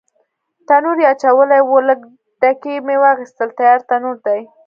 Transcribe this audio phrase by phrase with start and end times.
[0.67, 1.99] تنور یې اچولی و، لږ
[2.41, 4.41] ډکي مې واخیستل، تیار تنور دی.